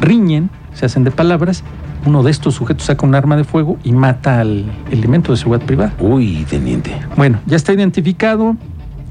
riñen, 0.00 0.50
se 0.72 0.86
hacen 0.86 1.02
de 1.02 1.10
palabras, 1.10 1.64
uno 2.06 2.22
de 2.22 2.30
estos 2.30 2.54
sujetos 2.54 2.86
saca 2.86 3.04
un 3.04 3.14
arma 3.16 3.36
de 3.36 3.42
fuego 3.42 3.76
y 3.82 3.92
mata 3.92 4.40
al 4.40 4.70
elemento 4.90 5.32
de 5.32 5.38
seguridad 5.38 5.66
privada. 5.66 5.94
Uy, 5.98 6.46
teniente. 6.48 6.94
Bueno, 7.16 7.40
ya 7.46 7.56
está 7.56 7.72
identificado, 7.72 8.56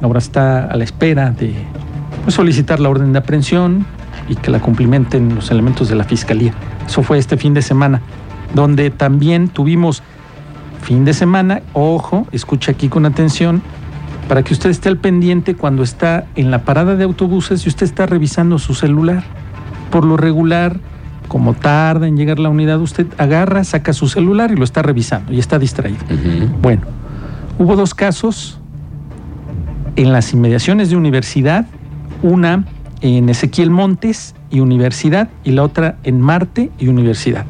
ahora 0.01 0.19
está 0.19 0.65
a 0.65 0.77
la 0.77 0.83
espera 0.83 1.31
de 1.31 1.53
pues, 2.23 2.35
solicitar 2.35 2.79
la 2.79 2.89
orden 2.89 3.11
de 3.11 3.19
aprehensión 3.19 3.85
y 4.29 4.35
que 4.35 4.51
la 4.51 4.59
cumplimenten 4.59 5.35
los 5.35 5.51
elementos 5.51 5.89
de 5.89 5.95
la 5.95 6.03
fiscalía. 6.03 6.53
Eso 6.87 7.03
fue 7.03 7.17
este 7.17 7.35
fin 7.35 7.53
de 7.53 7.61
semana, 7.61 8.01
donde 8.53 8.89
también 8.89 9.49
tuvimos 9.49 10.01
fin 10.81 11.05
de 11.05 11.13
semana, 11.13 11.61
ojo, 11.73 12.27
escucha 12.31 12.71
aquí 12.71 12.89
con 12.89 13.05
atención, 13.05 13.61
para 14.27 14.43
que 14.43 14.53
usted 14.53 14.69
esté 14.69 14.89
al 14.89 14.97
pendiente 14.97 15.55
cuando 15.55 15.81
está 15.83 16.25
en 16.35 16.51
la 16.51 16.63
parada 16.63 16.95
de 16.95 17.03
autobuses 17.03 17.65
y 17.65 17.69
usted 17.69 17.85
está 17.85 18.05
revisando 18.05 18.59
su 18.59 18.75
celular. 18.75 19.23
Por 19.89 20.05
lo 20.05 20.17
regular, 20.17 20.79
como 21.27 21.53
tarda 21.53 22.07
en 22.07 22.15
llegar 22.15 22.37
la 22.39 22.49
unidad, 22.49 22.79
usted 22.79 23.07
agarra, 23.17 23.63
saca 23.63 23.91
su 23.91 24.07
celular 24.07 24.51
y 24.51 24.55
lo 24.55 24.63
está 24.63 24.81
revisando 24.81 25.33
y 25.33 25.39
está 25.39 25.57
distraído. 25.57 25.99
Bueno, 26.61 26.83
hubo 27.57 27.75
dos 27.75 27.93
casos 27.95 28.59
en 29.95 30.11
las 30.13 30.31
inmediaciones 30.33 30.89
de 30.89 30.95
universidad, 30.95 31.65
una 32.21 32.65
en 33.01 33.29
Ezequiel 33.29 33.71
Montes 33.71 34.35
y 34.51 34.59
Universidad 34.59 35.29
y 35.43 35.51
la 35.51 35.63
otra 35.63 35.97
en 36.03 36.21
Marte 36.21 36.71
y 36.77 36.87
Universidad. 36.87 37.45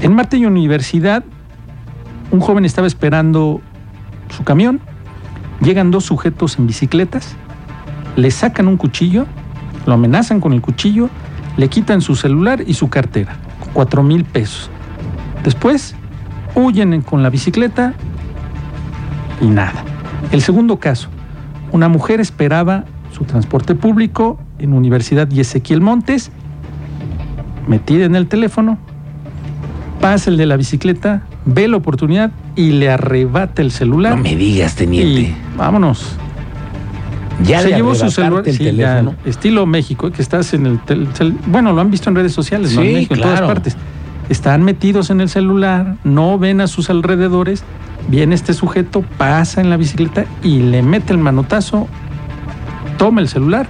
En 0.00 0.14
Marte 0.14 0.36
y 0.36 0.46
Universidad, 0.46 1.24
un 2.32 2.40
joven 2.40 2.64
estaba 2.64 2.86
esperando 2.86 3.60
su 4.36 4.42
camión, 4.42 4.80
llegan 5.60 5.90
dos 5.90 6.04
sujetos 6.04 6.58
en 6.58 6.66
bicicletas, 6.66 7.36
le 8.16 8.30
sacan 8.30 8.66
un 8.68 8.76
cuchillo, 8.76 9.26
lo 9.86 9.92
amenazan 9.94 10.40
con 10.40 10.52
el 10.52 10.60
cuchillo, 10.60 11.08
le 11.56 11.68
quitan 11.68 12.00
su 12.00 12.16
celular 12.16 12.64
y 12.66 12.74
su 12.74 12.88
cartera, 12.88 13.36
cuatro 13.74 14.02
mil 14.02 14.24
pesos. 14.24 14.70
Después, 15.44 15.94
huyen 16.54 16.94
en- 16.94 17.02
con 17.02 17.22
la 17.22 17.30
bicicleta 17.30 17.94
y 19.40 19.46
nada. 19.46 19.84
El 20.30 20.40
segundo 20.40 20.78
caso, 20.78 21.08
una 21.70 21.88
mujer 21.88 22.20
esperaba 22.20 22.84
su 23.12 23.24
transporte 23.24 23.74
público 23.74 24.40
en 24.58 24.72
Universidad 24.72 25.30
y 25.30 25.40
Ezequiel 25.40 25.80
Montes, 25.82 26.30
metida 27.68 28.04
en 28.06 28.14
el 28.16 28.26
teléfono, 28.26 28.78
pasa 30.00 30.30
el 30.30 30.36
de 30.38 30.46
la 30.46 30.56
bicicleta, 30.56 31.22
ve 31.44 31.68
la 31.68 31.76
oportunidad 31.76 32.30
y 32.56 32.70
le 32.72 32.90
arrebata 32.90 33.62
el 33.62 33.70
celular. 33.70 34.16
No 34.16 34.22
me 34.22 34.36
digas, 34.36 34.74
y 34.74 34.76
teniente. 34.76 35.34
vámonos. 35.56 36.16
Ya 37.44 37.60
se 37.60 37.70
llevó 37.70 37.94
su 37.94 38.10
celular. 38.10 38.44
el 38.46 38.52
sí, 38.56 38.64
teléfono. 38.64 39.14
ya, 39.24 39.30
estilo 39.30 39.66
México, 39.66 40.10
que 40.12 40.22
estás 40.22 40.54
en 40.54 40.66
el, 40.66 40.78
tel- 40.80 41.08
Bueno, 41.46 41.72
lo 41.72 41.80
han 41.80 41.90
visto 41.90 42.08
en 42.10 42.16
redes 42.16 42.32
sociales, 42.32 42.74
¿no? 42.74 42.82
Sí, 42.82 42.88
En 42.88 42.94
México, 42.94 43.14
en 43.14 43.20
todas 43.20 43.38
claro. 43.40 43.54
partes. 43.54 43.76
Están 44.28 44.62
metidos 44.62 45.10
en 45.10 45.20
el 45.20 45.28
celular, 45.28 45.96
no 46.04 46.38
ven 46.38 46.60
a 46.60 46.66
sus 46.66 46.88
alrededores. 46.90 47.64
Viene 48.08 48.34
este 48.34 48.52
sujeto, 48.54 49.02
pasa 49.18 49.60
en 49.60 49.70
la 49.70 49.76
bicicleta 49.76 50.24
y 50.42 50.58
le 50.60 50.82
mete 50.82 51.12
el 51.12 51.18
manotazo, 51.18 51.88
toma 52.98 53.20
el 53.20 53.28
celular 53.28 53.66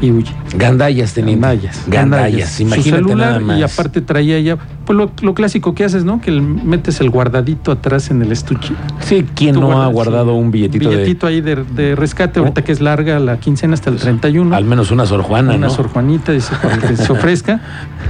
y 0.00 0.10
huye. 0.10 0.32
Gandallas, 0.56 1.14
teniente. 1.14 1.46
Gandallas. 1.46 1.84
Gandallas. 1.86 2.50
Su 2.50 2.62
Imagínate 2.62 3.02
celular 3.04 3.16
nada 3.28 3.40
más. 3.40 3.58
y 3.58 3.62
aparte 3.62 4.00
traía 4.00 4.38
ya, 4.40 4.56
pues 4.84 4.96
lo, 4.96 5.10
lo 5.22 5.34
clásico 5.34 5.74
que 5.74 5.84
haces, 5.84 6.04
¿no? 6.04 6.20
Que 6.20 6.30
metes 6.32 7.00
el 7.00 7.10
guardadito 7.10 7.72
atrás 7.72 8.10
en 8.10 8.22
el 8.22 8.32
estuche. 8.32 8.74
Sí, 9.00 9.24
¿quién 9.34 9.54
no 9.58 9.80
ha 9.82 9.86
guardado 9.88 10.32
sí, 10.34 10.38
un 10.38 10.50
billetito, 10.50 10.90
de- 10.90 10.96
billetito 10.96 11.26
ahí 11.26 11.40
de, 11.40 11.56
de 11.64 11.94
rescate, 11.96 12.40
ahorita 12.40 12.62
que 12.62 12.72
es 12.72 12.80
larga 12.80 13.18
la 13.18 13.38
quincena 13.38 13.74
hasta 13.74 13.90
el 13.90 13.96
31. 13.96 14.54
Al 14.54 14.64
menos 14.64 14.90
una 14.90 15.06
Sor 15.06 15.22
Juana, 15.22 15.54
una 15.54 15.66
¿no? 15.68 15.70
Sor 15.72 15.88
Juanita, 15.88 16.32
dice, 16.32 16.54
para 16.62 16.76
que 16.78 16.96
se 16.96 17.12
ofrezca. 17.12 17.60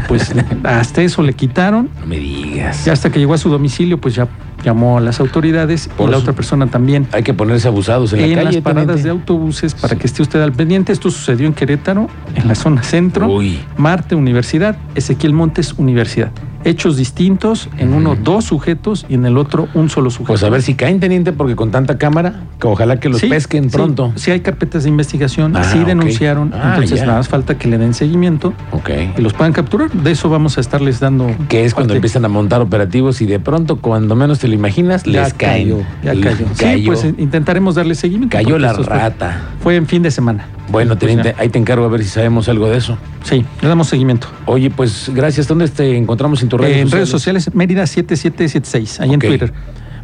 Pues 0.09 0.33
hasta 0.65 1.03
eso 1.03 1.23
le 1.23 1.33
quitaron. 1.35 1.89
No 2.01 2.07
me 2.07 2.19
digas. 2.19 2.85
Ya 2.85 2.93
hasta 2.93 3.11
que 3.11 3.19
llegó 3.19 3.35
a 3.35 3.39
su 3.39 3.49
domicilio, 3.51 4.01
pues 4.01 4.15
ya 4.15 4.27
llamó 4.65 4.99
a 4.99 5.01
las 5.01 5.21
autoridades 5.21 5.89
Por 5.97 6.09
y 6.09 6.13
la 6.13 6.19
otra 6.19 6.33
persona 6.33 6.67
también. 6.67 7.07
Hay 7.13 7.23
que 7.23 7.35
ponerse 7.35 7.69
abusados 7.69 8.13
en, 8.13 8.21
En, 8.21 8.31
la 8.31 8.37
calle. 8.45 8.53
las 8.57 8.63
paradas 8.63 8.87
teniente. 8.87 9.03
de 9.05 9.11
autobuses 9.11 9.75
para 9.75 9.95
Sí. 9.95 10.01
que 10.01 10.07
esté 10.07 10.23
usted 10.23 10.41
al 10.43 10.53
pendiente. 10.53 10.93
Esto 10.93 11.11
sucedió 11.11 11.47
en 11.47 11.55
Querétaro, 11.55 12.09
en 12.35 12.49
la 12.49 12.55
zona 12.55 12.83
centro. 12.83 13.29
Uy. 13.29 13.61
Marte 13.77 14.15
Universidad, 14.15 14.77
Ezequiel 14.95 15.33
Montes 15.33 15.75
Universidad. 15.75 16.31
Hechos 16.65 16.97
distintos, 16.97 17.69
en 17.79 17.93
uno 17.95 18.17
dos 18.17 18.45
sujetos 18.47 19.05
y 19.09 19.15
en 19.15 19.27
el 19.27 19.37
otro 19.37 19.69
un 19.75 19.91
solo 19.91 20.11
sujeto. 20.11 20.29
Pues 20.29 20.43
a 20.45 20.49
ver 20.51 20.63
si 20.63 20.75
caen, 20.75 20.99
teniente, 21.01 21.33
porque 21.33 21.55
con 21.57 21.71
tanta 21.71 21.99
cámara, 21.99 22.43
que 22.59 22.67
ojalá 22.67 22.99
que 23.01 23.09
los 23.09 23.21
Sí, 23.21 23.29
pesquen 23.29 23.65
sí, 23.71 23.77
pronto. 23.77 24.13
Sí, 24.17 24.31
hay 24.31 24.41
carpetas 24.41 24.85
de 24.85 24.89
investigación, 24.89 25.57
Ah, 25.57 25.65
sí 25.65 25.79
denunciaron, 25.85 26.53
Ah, 26.55 26.73
entonces 26.75 27.01
ya. 27.01 27.07
nada 27.07 27.19
más 27.19 27.29
falta 27.29 27.59
que 27.59 27.69
le 27.69 27.79
den 27.79 27.93
seguimiento 27.95 28.53
Ok. 28.73 28.91
y 29.19 29.21
los 29.21 29.33
puedan 29.35 29.53
capturar. 29.53 29.91
De 29.93 30.11
eso 30.11 30.29
vamos 30.31 30.57
a 30.57 30.61
estarles 30.61 31.01
dando. 31.01 31.27
Que 31.49 31.65
es 31.65 31.75
cuando 31.75 31.89
parte. 31.93 31.99
empiezan 31.99 32.25
a 32.25 32.29
montar 32.29 32.61
operativos 32.63 33.21
y 33.21 33.27
de 33.27 33.39
pronto, 33.41 33.77
cuando 33.77 34.15
menos 34.17 34.39
te 34.39 34.49
lo 34.49 34.55
imaginas, 34.55 35.05
Ya 35.05 35.23
les 35.25 35.35
caen. 35.35 35.71
cayó, 35.71 35.83
ya 36.03 36.15
Les 36.15 36.25
cayó. 36.25 36.47
Sí, 36.55 36.65
cayó. 36.65 36.87
pues 36.87 37.05
eh, 37.05 37.15
intentaremos 37.19 37.75
darle 37.75 37.95
seguimiento. 37.95 38.33
Cayó 38.37 38.59
la 38.59 38.71
esto 38.71 38.85
fue- 38.85 38.97
rata. 38.97 39.41
Fue 39.61 39.77
en 39.77 39.87
fin 39.87 40.03
de 40.03 40.11
semana. 40.11 40.47
Bueno, 40.71 40.97
teniente, 40.97 41.35
ahí 41.39 41.51
te 41.51 41.59
encargo 41.59 41.85
a 41.85 41.89
ver 41.89 42.03
si 42.03 42.09
sabemos 42.09 42.49
algo 42.49 42.69
de 42.71 42.79
eso. 42.79 42.97
Sí, 43.23 43.45
le 43.61 43.69
damos 43.69 43.87
seguimiento. 43.89 44.29
Oye, 44.47 44.71
pues 44.71 45.11
gracias. 45.15 45.47
¿Dónde 45.47 45.69
te 45.69 45.95
encontramos 45.97 46.43
en 46.43 46.49
tus 46.57 46.67
redes 46.67 46.77
en 46.79 46.85
sociales? 46.89 46.93
redes 46.93 47.09
sociales, 47.09 47.55
Mérida 47.55 47.87
7776, 47.87 49.01
ahí 49.01 49.09
Ok. 49.09 49.15
en 49.15 49.21
Twitter. 49.21 49.53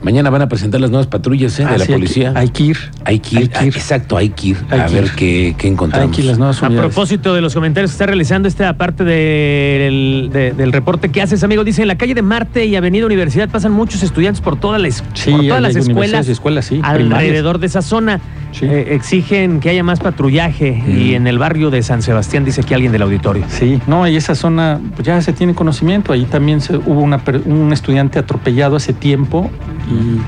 Mañana 0.02 0.30
van 0.30 0.42
a 0.42 0.49
presentar 0.49 0.80
las 0.80 0.90
nuevas 0.90 1.07
patrullas 1.07 1.59
¿eh? 1.61 1.64
de 1.64 1.69
Ah, 1.69 1.78
la 1.78 1.85
sí, 1.85 1.92
hay 1.92 1.99
policía. 1.99 2.33
Hay 2.35 2.49
que 2.49 2.62
ir. 2.64 2.76
Hay 3.04 3.19
que 3.19 3.35
ir. 3.35 3.40
hay 3.42 3.49
que 3.49 3.59
ah, 3.59 3.64
exacto, 3.66 4.16
hay 4.16 4.30
que 4.30 4.49
ir. 4.49 4.57
Hay 4.71 4.80
a 4.80 4.87
que 4.87 4.95
ver 4.95 5.04
ir. 5.04 5.11
qué, 5.12 5.54
qué 5.59 5.66
Hay 5.66 5.73
encontramos. 5.73 6.14
que 6.16 6.23
ir 6.23 6.26
las 6.28 6.38
nuevas 6.38 6.62
A 6.62 6.66
unidades. 6.66 6.88
propósito 6.92 7.35
de 7.35 7.40
los 7.42 7.52
comentarios 7.54 7.90
que 7.90 7.95
está 7.95 8.07
realizando 8.07 8.49
esta 8.49 8.73
parte 8.78 9.04
del, 9.04 10.30
de- 10.33 10.52
del 10.52 10.73
reporte 10.73 11.11
que 11.11 11.21
haces, 11.23 11.42
amigo, 11.45 11.64
dice 11.64 11.83
en 11.83 11.88
la 11.88 11.97
calle 11.99 12.14
de 12.14 12.23
Marte 12.23 12.64
y 12.66 12.76
Avenida 12.76 13.07
Universidad 13.07 13.49
pasan 13.49 13.73
muchos 13.73 14.02
estudiantes 14.02 14.40
por 14.40 14.59
todas 14.59 14.80
las, 14.80 15.04
Sí, 15.14 15.30
por 15.30 15.40
hay- 15.40 15.49
todas 15.49 15.62
las 15.62 15.76
hay 15.76 15.83
escuelas, 15.83 16.28
escuelas, 16.28 16.64
sí, 16.66 16.76
primarias. 16.83 17.12
alrededor 17.21 17.59
de 17.59 17.66
esa 17.66 17.83
zona. 17.83 18.21
Sí. 18.52 18.64
Eh, 18.66 18.95
exigen 18.97 19.61
que 19.61 19.71
haya 19.71 19.85
más 19.85 20.00
patrullaje 20.00 20.71
y 20.88 21.12
Mm. 21.12 21.14
en 21.14 21.26
el 21.28 21.38
barrio 21.38 21.71
de 21.71 21.85
San 21.85 22.02
Sebastián, 22.02 22.45
dice 22.45 22.62
aquí 22.62 22.75
alguien 22.75 22.90
del 22.90 23.02
auditorio. 23.02 23.45
Sí, 23.49 23.80
no, 23.87 24.09
y 24.09 24.16
esa 24.16 24.35
zona 24.35 24.80
pues, 24.97 25.07
ya 25.07 25.21
se 25.23 25.33
tiene 25.33 25.54
conocimiento. 25.54 26.12
Ahí 26.12 26.25
también 26.25 26.61
se, 26.61 26.76
hubo 26.76 27.00
una, 27.00 27.19
per- 27.19 27.42
un 27.47 27.73
estudiante 27.73 28.19
atropellado 28.19 28.75
hace 28.75 28.92
tiempo 28.92 29.49
y 29.90 30.20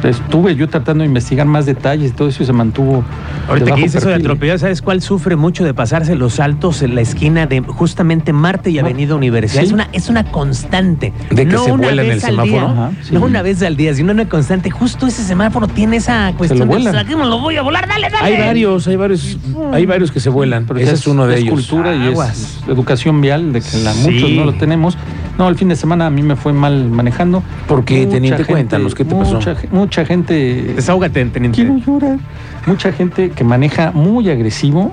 pues 0.00 0.16
estuve 0.20 0.54
yo 0.56 0.68
tratando 0.68 1.02
de 1.02 1.08
investigar 1.08 1.46
más 1.46 1.66
detalles 1.66 2.10
y 2.10 2.14
todo 2.14 2.28
eso 2.28 2.42
y 2.42 2.46
se 2.46 2.52
mantuvo. 2.52 3.04
Ahorita 3.48 3.66
de 3.66 3.72
que 3.74 3.82
dices 3.82 3.96
eso 3.96 4.08
de 4.08 4.14
atropellar, 4.16 4.58
¿sabes 4.58 4.82
cuál 4.82 5.00
sufre 5.02 5.36
mucho 5.36 5.64
de 5.64 5.74
pasarse 5.74 6.14
los 6.14 6.34
saltos 6.34 6.82
en 6.82 6.94
la 6.94 7.00
esquina 7.00 7.46
de 7.46 7.60
justamente 7.60 8.32
Marte 8.32 8.70
y. 8.70 8.78
Avenida 8.78 9.14
Universidad? 9.14 9.62
Sí. 9.62 9.66
Es, 9.68 9.72
una, 9.72 9.88
es 9.92 10.08
una 10.08 10.24
constante. 10.24 11.12
¿De 11.30 11.36
que 11.46 11.52
no 11.52 11.64
se 11.64 11.72
vuela 11.72 12.02
en 12.02 12.10
el 12.12 12.20
semáforo? 12.20 12.44
día, 12.52 12.62
Ajá, 12.64 12.90
sí. 13.02 13.14
No 13.14 13.20
una 13.24 13.42
vez 13.42 13.62
al 13.62 13.76
día, 13.76 13.94
sino 13.94 14.12
una 14.12 14.28
constante. 14.28 14.70
Justo 14.70 15.06
ese 15.06 15.22
semáforo 15.24 15.68
tiene 15.68 15.96
esa 15.96 16.32
cuestión 16.36 16.60
de 16.60 16.64
vuelan. 16.66 16.94
"Saquemos, 16.94 17.28
lo 17.28 17.38
voy 17.40 17.56
a 17.56 17.62
volar, 17.62 17.86
dale, 17.88 18.08
dale. 18.10 18.24
Hay 18.36 18.40
varios, 18.40 18.86
hay 18.88 18.96
varios, 18.96 19.38
hay 19.72 19.86
varios 19.86 20.10
que 20.12 20.20
se 20.20 20.30
vuelan. 20.30 20.66
Pero 20.66 20.80
Ese 20.80 20.94
es 20.94 21.06
uno 21.06 21.26
de 21.26 21.34
es 21.34 21.40
ellos. 21.42 21.54
cultura 21.54 21.94
y 21.94 22.06
Aguas. 22.06 22.38
es 22.62 22.68
educación 22.68 23.20
vial, 23.20 23.52
de 23.52 23.60
que 23.60 23.76
la, 23.78 23.92
Sí. 23.92 24.10
muchos 24.10 24.30
no 24.30 24.44
lo 24.46 24.54
tenemos. 24.54 24.96
No, 25.38 25.48
el 25.48 25.56
fin 25.56 25.68
de 25.68 25.76
semana 25.76 26.06
a 26.06 26.10
mí 26.10 26.22
me 26.22 26.36
fue 26.36 26.52
mal 26.52 26.88
manejando. 26.90 27.42
¿Por 27.66 27.84
qué, 27.84 28.00
Mucha 28.00 28.10
teniente? 28.10 28.36
gente- 28.38 28.52
Cuéntanos, 28.52 28.94
¿qué 28.94 29.04
te 29.04 29.14
pasó? 29.14 29.34
Mucha, 29.34 29.54
ge- 29.56 29.68
mucha 29.72 30.04
gente. 30.04 30.74
Desahógate, 30.76 31.24
teniente. 31.26 31.56
Quiero 31.56 31.76
llorar. 31.78 32.18
Mucha 32.66 32.92
gente 32.92 33.30
que 33.30 33.42
maneja 33.44 33.92
muy 33.92 34.28
agresivo. 34.30 34.92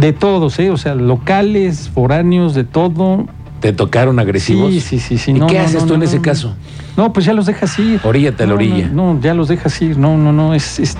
De 0.00 0.12
todos, 0.12 0.58
¿eh? 0.58 0.70
O 0.70 0.76
sea, 0.76 0.94
locales, 0.94 1.88
foráneos, 1.90 2.54
de 2.54 2.64
todo. 2.64 3.26
¿Te 3.60 3.72
tocaron 3.72 4.18
agresivos? 4.18 4.70
Sí, 4.72 4.80
sí, 4.80 4.98
sí. 5.00 5.16
sí. 5.18 5.30
¿Y 5.30 5.34
No, 5.34 5.46
qué 5.46 5.54
no, 5.58 5.64
haces 5.64 5.82
no, 5.82 5.86
tú 5.88 5.94
en 5.94 6.00
no, 6.00 6.04
ese 6.06 6.16
no. 6.16 6.22
caso? 6.22 6.54
No, 6.96 7.12
pues 7.12 7.24
ya 7.26 7.32
los 7.32 7.46
dejas 7.46 7.78
ir. 7.78 8.00
Oríllate 8.04 8.42
a 8.44 8.46
la 8.46 8.54
orilla. 8.54 8.88
No, 8.92 9.14
no, 9.14 9.20
ya 9.20 9.32
los 9.34 9.48
dejas 9.48 9.80
ir. 9.82 9.96
No, 9.98 10.16
no, 10.16 10.32
no. 10.32 10.54
Es, 10.54 10.78
es- 10.78 10.96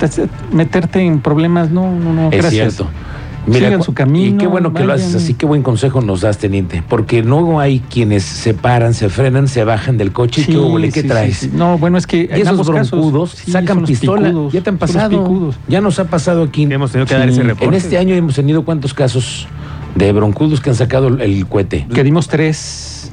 meterte 0.52 1.00
en 1.00 1.21
problemas. 1.21 1.71
No, 1.71 1.90
no, 1.90 2.12
no. 2.12 2.28
Es 2.31 2.38
gracias. 2.43 2.75
cierto. 2.75 2.90
Mira, 3.46 3.66
Sigan 3.68 3.82
su 3.82 3.94
camino. 3.94 4.34
Y 4.36 4.38
qué 4.38 4.46
bueno 4.46 4.72
que 4.74 4.84
lo 4.84 4.92
haces 4.92 5.14
así, 5.14 5.34
qué 5.34 5.46
buen 5.46 5.62
consejo 5.62 6.00
nos 6.00 6.20
das, 6.22 6.38
teniente. 6.38 6.82
Porque 6.88 7.22
luego 7.22 7.60
hay 7.60 7.78
quienes 7.80 8.24
se 8.24 8.54
paran, 8.54 8.92
se 8.92 9.08
frenan, 9.08 9.46
se 9.46 9.62
bajan 9.64 9.96
del 9.98 10.12
coche 10.12 10.40
y 10.40 10.44
Sí, 10.44 10.52
qué 10.52 10.58
huele, 10.58 10.90
¿qué 10.90 11.02
sí, 11.02 11.08
traes? 11.08 11.36
sí, 11.36 11.46
sí. 11.50 11.56
No, 11.56 11.78
bueno, 11.78 11.96
es 11.96 12.06
que 12.06 12.22
Y 12.22 12.40
esos 12.40 12.68
casos, 12.68 12.90
broncudos 12.90 13.30
sí, 13.32 13.52
sacan 13.52 13.84
pistola. 13.84 14.28
picudos, 14.28 14.52
ya 14.52 14.60
te 14.62 14.70
han 14.70 14.78
pasado. 14.78 15.10
picudos. 15.22 15.56
Ya 15.68 15.80
nos 15.80 15.98
ha 16.00 16.04
pasado 16.06 16.42
aquí. 16.42 16.64
Hemos 16.64 16.90
tenido 16.90 17.06
que 17.06 17.14
dar 17.14 17.28
ese 17.28 17.42
reporte. 17.42 17.66
En 17.66 17.74
este 17.74 17.98
año 17.98 18.14
hemos 18.16 18.34
tenido 18.34 18.64
cuántos 18.64 18.92
casos 18.94 19.46
de 19.94 20.12
broncudos 20.12 20.60
que 20.60 20.70
han 20.70 20.76
sacado 20.76 21.08
el, 21.08 21.20
el 21.20 21.46
cohete. 21.46 21.86
Que 21.94 22.02
dimos 22.02 22.28
tres. 22.28 23.12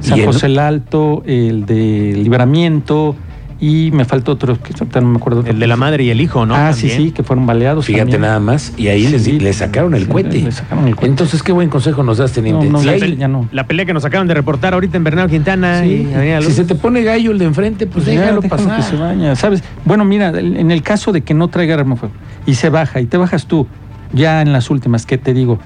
San 0.00 0.18
Y 0.18 0.24
José 0.24 0.46
el 0.46 0.58
Alto, 0.58 1.22
el 1.26 1.66
de 1.66 2.12
Libramiento 2.16 3.16
y 3.62 3.90
me 3.92 4.06
falta 4.06 4.32
otro 4.32 4.54
que 4.60 4.72
ahorita 4.72 5.00
no 5.02 5.08
me 5.08 5.18
acuerdo. 5.18 5.44
El 5.46 5.58
de 5.58 5.66
la 5.66 5.76
madre 5.76 6.02
y 6.04 6.10
el 6.10 6.20
hijo, 6.22 6.46
¿no? 6.46 6.54
ah, 6.54 6.70
También. 6.70 6.96
sí, 6.96 7.04
sí, 7.04 7.10
que 7.12 7.22
fueron 7.22 7.44
baleados. 7.46 7.84
Fíjate 7.84 8.04
también. 8.04 8.22
nada 8.22 8.40
más. 8.40 8.72
Y 8.78 8.88
ahí 8.88 9.06
les, 9.06 9.24
Sí, 9.24 9.38
le 9.38 9.52
sacaron 9.52 9.94
el 9.94 10.04
sí, 10.04 10.08
cohete. 10.08 10.40
le 10.40 10.50
sacaron 10.52 10.88
el 10.88 10.96
cohete. 10.96 11.10
Entonces, 11.10 11.42
qué 11.42 11.52
buen 11.52 11.68
consejo 11.68 12.02
nos 12.02 12.16
das, 12.18 12.32
teniente. 12.32 12.64
No, 12.66 12.72
no, 12.72 12.78
Si 12.80 12.86
ya- 12.86 12.92
hay- 12.92 13.16
ya 13.16 13.28
no. 13.28 13.48
La 13.52 13.66
pelea 13.66 13.84
que 13.84 13.92
nos 13.92 14.04
acaban 14.06 14.26
de 14.28 14.34
reportar 14.34 14.72
ahorita 14.72 14.96
en 14.96 15.04
Bernardo 15.04 15.28
Quintana 15.30 15.82
Sí, 15.82 16.08
y 16.10 16.42
si 16.44 16.52
se 16.52 16.64
te 16.64 16.74
pone 16.74 17.02
gallo 17.02 17.32
el 17.32 17.38
de 17.38 17.44
enfrente, 17.44 17.86
pues, 17.86 18.04
Pues 18.04 18.06
déjalo 18.06 18.40
déjalo 18.40 18.48
pasar. 18.64 18.76
que 18.76 18.82
se 18.82 18.96
vaya, 18.96 19.36
¿sabes? 19.36 19.62
Bueno, 19.84 20.04
mira, 20.06 20.28
en 20.30 20.70
el 20.70 20.82
caso 20.82 21.12
de 21.12 21.20
que 21.20 21.34
no 21.34 21.48
traiga 21.48 21.74
arma 21.74 21.94
de 21.96 22.00
fuego 22.00 22.14
y 22.46 22.54
se 22.54 22.70
baja 22.70 23.00
y 23.00 23.06
te 23.06 23.18
bajas 23.18 23.44
tú, 23.46 23.66
ya 24.14 24.40
en 24.40 24.52
las 24.54 24.70
últimas, 24.70 25.04
que 25.04 25.18
te 25.18 25.34
digo, 25.34 25.58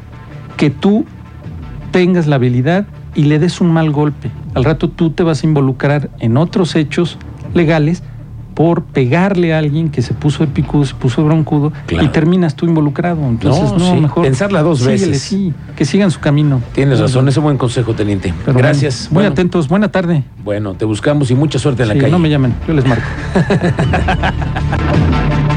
que 0.57 0.71
tú 0.71 1.05
tengas 1.93 2.27
la 2.27 2.37
habilidad 2.37 2.87
y 3.15 3.25
le 3.25 3.39
des 3.39 3.61
un 3.61 3.73
mal 3.73 3.91
golpe. 3.93 4.31
Al 4.55 4.65
rato 4.65 4.89
tú 4.91 5.11
te 5.11 5.23
vas 5.23 5.43
a 5.45 5.47
involucrar 5.47 6.11
en 6.19 6.37
otros 6.37 6.75
hechos 6.75 7.17
legales 7.55 8.03
por 8.55 8.85
pegarle 8.85 9.53
a 9.53 9.59
alguien 9.59 9.91
que 9.91 10.01
se 10.01 10.15
puso 10.15 10.47
de 10.47 10.53
picudo, 10.53 10.85
se 10.85 10.95
puso 10.95 11.23
de 11.23 11.27
broncudo 11.27 11.73
Claro. 11.87 12.05
y 12.05 12.09
terminas 12.11 12.55
tú 12.55 12.67
involucrado. 12.67 13.21
Entonces, 13.27 13.73
No, 13.73 13.79
no, 13.79 13.95
sí, 13.97 14.01
mejor. 14.01 14.23
pensarla 14.25 14.63
dos 14.63 14.79
síguele, 14.79 15.07
veces. 15.09 15.23
sí, 15.23 15.53
que 15.75 15.85
sigan 15.85 16.13
su 16.13 16.21
camino. 16.21 16.61
Tienes 16.73 17.01
razón, 17.01 17.27
ese 17.27 17.41
buen 17.41 17.59
consejo, 17.59 17.95
teniente. 17.95 18.33
Pero 18.45 18.57
Gracias. 18.57 19.09
bueno, 19.11 19.11
muy 19.11 19.15
Bueno, 19.23 19.33
atentos, 19.33 19.67
buena 19.69 19.89
tarde. 19.91 20.23
Bueno, 20.45 20.75
te 20.75 20.85
buscamos 20.85 21.33
y 21.33 21.35
mucha 21.35 21.59
suerte 21.59 21.83
en 21.83 21.89
la 21.89 21.95
calle. 21.97 22.13
no 22.13 22.21
me 22.21 22.31
llamen, 22.31 22.55
yo 22.69 22.75
les 22.75 22.87
marco. 22.87 23.03